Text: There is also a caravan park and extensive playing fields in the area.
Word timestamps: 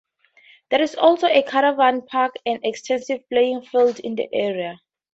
There 0.71 0.81
is 0.81 0.95
also 0.95 1.27
a 1.27 1.43
caravan 1.43 2.01
park 2.01 2.33
and 2.43 2.59
extensive 2.63 3.19
playing 3.29 3.61
fields 3.61 3.99
in 3.99 4.15
the 4.15 4.27
area. 4.33 4.79